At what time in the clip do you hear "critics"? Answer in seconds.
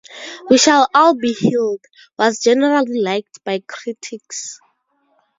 3.67-4.59